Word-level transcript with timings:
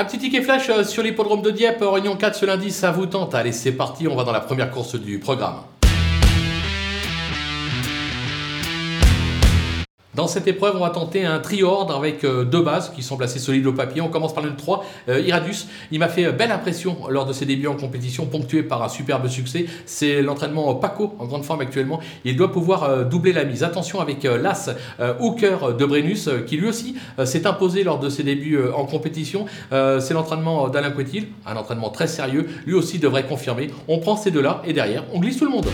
Un 0.00 0.06
petit 0.06 0.16
ticket 0.16 0.40
flash 0.40 0.70
euh, 0.70 0.82
sur 0.82 1.02
l'hippodrome 1.02 1.42
de 1.42 1.50
Dieppe, 1.50 1.82
Réunion 1.82 2.16
4 2.16 2.34
ce 2.34 2.46
lundi, 2.46 2.70
ça 2.70 2.90
vous 2.90 3.04
tente 3.04 3.34
Allez, 3.34 3.52
c'est 3.52 3.72
parti, 3.72 4.08
on 4.08 4.16
va 4.16 4.24
dans 4.24 4.32
la 4.32 4.40
première 4.40 4.70
course 4.70 4.94
du 4.94 5.18
programme. 5.18 5.56
Dans 10.16 10.26
cette 10.26 10.48
épreuve, 10.48 10.74
on 10.74 10.80
va 10.80 10.90
tenter 10.90 11.24
un 11.24 11.38
tri-ordre 11.38 11.94
avec 11.94 12.24
euh, 12.24 12.44
deux 12.44 12.62
bases 12.62 12.90
qui 12.90 13.00
semblent 13.00 13.22
assez 13.22 13.38
solides 13.38 13.66
au 13.68 13.72
papier. 13.72 14.00
On 14.00 14.08
commence 14.08 14.34
par 14.34 14.42
le 14.42 14.56
3, 14.56 14.84
euh, 15.08 15.20
Iradus. 15.20 15.66
Il 15.92 16.00
m'a 16.00 16.08
fait 16.08 16.24
euh, 16.24 16.32
belle 16.32 16.50
impression 16.50 16.96
lors 17.08 17.26
de 17.26 17.32
ses 17.32 17.46
débuts 17.46 17.68
en 17.68 17.76
compétition, 17.76 18.26
ponctué 18.26 18.64
par 18.64 18.82
un 18.82 18.88
superbe 18.88 19.28
succès. 19.28 19.66
C'est 19.86 20.20
l'entraînement 20.20 20.74
Paco, 20.74 21.14
en 21.20 21.26
grande 21.26 21.44
forme 21.44 21.60
actuellement. 21.60 22.00
Il 22.24 22.36
doit 22.36 22.50
pouvoir 22.50 23.06
doubler 23.06 23.32
la 23.32 23.44
mise. 23.44 23.62
Attention 23.62 24.00
avec 24.00 24.24
l'As 24.24 24.70
Hooker 25.20 25.74
de 25.78 25.84
Brennus, 25.84 26.28
qui 26.46 26.56
lui 26.56 26.68
aussi 26.68 26.96
s'est 27.24 27.46
imposé 27.46 27.84
lors 27.84 27.98
de 27.98 28.08
ses 28.08 28.22
débuts 28.22 28.58
en 28.74 28.84
compétition. 28.86 29.46
C'est 29.70 30.12
l'entraînement 30.12 30.68
d'Alain 30.68 30.90
Couetil, 30.90 31.28
un 31.46 31.56
entraînement 31.56 31.90
très 31.90 32.06
sérieux. 32.06 32.48
Lui 32.66 32.74
aussi 32.74 32.98
devrait 32.98 33.26
confirmer. 33.26 33.70
On 33.88 33.98
prend 33.98 34.16
ces 34.16 34.30
deux-là 34.30 34.62
et 34.64 34.72
derrière, 34.72 35.04
on 35.12 35.20
glisse 35.20 35.38
tout 35.38 35.44
le 35.44 35.50
monde. 35.50 35.66